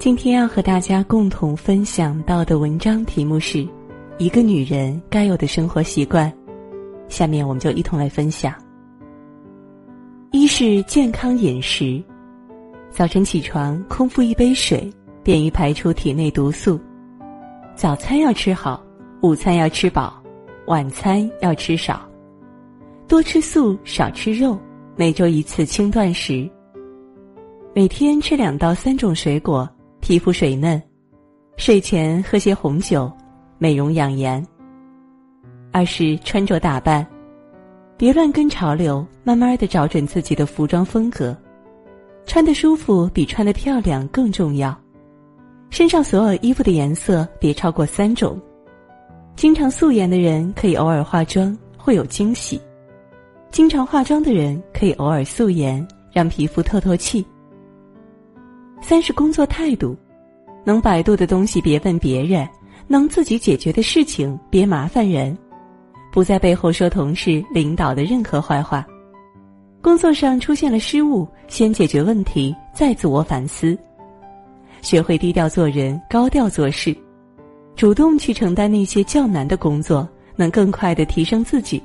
[0.00, 3.68] 今天要和大家共同分享到的文章题目是：
[4.16, 6.32] 一个女人该有的生活习惯。
[7.08, 8.54] 下面我们就一同来分享。
[10.30, 12.02] 一是健康饮食，
[12.88, 14.90] 早晨起床空腹一杯水，
[15.22, 16.80] 便于排出体内毒素。
[17.74, 18.82] 早餐要吃好，
[19.20, 20.18] 午餐要吃饱，
[20.66, 22.00] 晚餐要吃少，
[23.06, 24.58] 多吃素，少吃肉，
[24.96, 26.50] 每周一次轻断食。
[27.74, 29.68] 每天吃两到三种水果，
[30.10, 30.82] 皮肤水嫩。
[31.56, 33.08] 睡前喝些红酒，
[33.58, 34.44] 美容养颜。
[35.70, 37.06] 二是穿着打扮，
[37.96, 41.36] 别乱跟潮流，慢慢的找准自己的服装风格。
[42.26, 44.76] 穿的舒服比穿的漂亮更重要。
[45.70, 48.36] 身上所有衣服的颜色别超过三种。
[49.36, 52.58] 经常素颜的人可以偶尔化妆，会有惊喜；
[53.52, 57.24] 经常化妆的人可以偶尔素颜，让皮肤透透气。
[58.80, 59.96] 三是工作态度，
[60.64, 62.48] 能百度的东西别问别人，
[62.86, 65.36] 能自己解决的事情别麻烦人，
[66.12, 68.86] 不在背后说同事、领导的任何坏话。
[69.82, 73.78] 工作上出现了失误，先解决问题，再自我反思。
[74.82, 76.96] 学会低调做人，高调做事，
[77.76, 81.82] 主动去承担那些较难的工作，能更快的提升自己。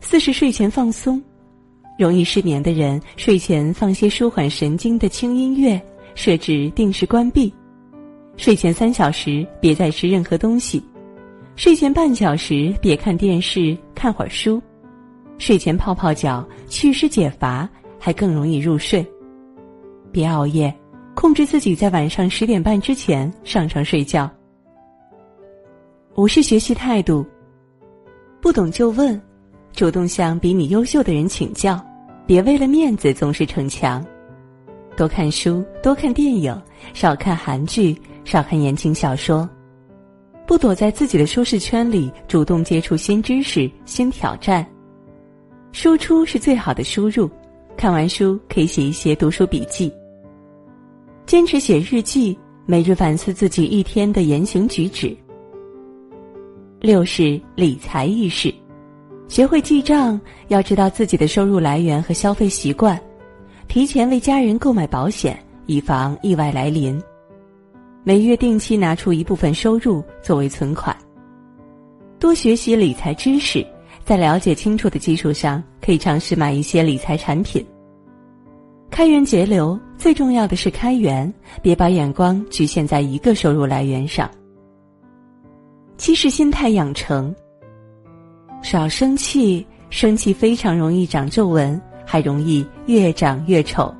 [0.00, 1.22] 四是睡前放松。
[2.00, 5.78] 容易失眠的人，睡前放些舒缓神经的轻音乐，
[6.14, 7.52] 设置定时关闭。
[8.38, 10.82] 睡前三小时别再吃任何东西，
[11.56, 14.62] 睡前半小时别看电视，看会儿书。
[15.36, 19.06] 睡前泡泡脚，祛湿解乏，还更容易入睡。
[20.10, 20.74] 别熬夜，
[21.14, 24.30] 控制自己在晚上十点半之前上床睡觉。
[26.14, 27.26] 无视学习态度，
[28.40, 29.20] 不懂就问，
[29.74, 31.78] 主动向比你优秀的人请教。
[32.30, 34.06] 别为了面子总是逞强，
[34.96, 36.56] 多看书，多看电影，
[36.94, 39.50] 少看韩剧，少看言情小说，
[40.46, 44.64] 不躲在自己的舒适圈里，主动接触新知识、新挑战。
[45.72, 47.28] 输出是最好的输入，
[47.76, 49.92] 看完书可以写一些读书笔记。
[51.26, 55.16] 坚持写日记，每日反思自己一天的言行举止。
[56.80, 58.54] 六是理财意识。
[59.30, 63.00] 学会记账，要知道自己的收入来源和消费习惯，
[63.68, 67.00] 提前为家人购买保险，以防意外来临。
[68.02, 70.94] 每月定期拿出一部分收入作为存款。
[72.18, 73.64] 多学习理财知识，
[74.04, 77.64] 在了解清楚的基础上，可以尝试买一些理财产品。
[78.90, 81.32] 开源节流，最重要的是开源，
[81.62, 84.28] 别把眼光局限在一个收入来源上。
[85.96, 87.32] 七是心态养成。
[88.70, 93.92] 少生气，生气非常容易长皱纹，还容易越长越丑。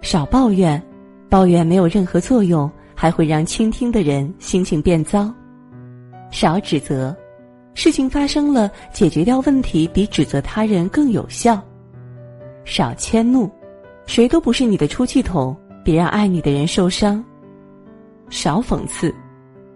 [0.00, 0.82] 少抱怨，
[1.28, 5.30] 抱怨没有任何作用，还会让倾听的人心情变糟。
[6.30, 7.14] 少指责，
[7.74, 11.62] 事情发生了，解决掉问题比指责他人更有效。
[12.64, 13.46] 少迁怒，
[14.06, 17.22] 谁都不是你的出气筒，别让爱你的人受伤。
[18.30, 19.14] 少讽刺，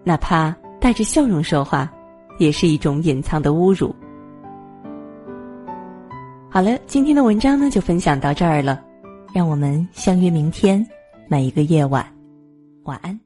[0.03, 1.87] 哪怕带着笑容说话。
[2.41, 3.93] 也是一种隐藏的侮辱。
[6.49, 8.83] 好了，今天的文章呢就分享到这儿了，
[9.31, 10.83] 让我们相约明天，
[11.27, 12.03] 每一个夜晚，
[12.85, 13.17] 晚安。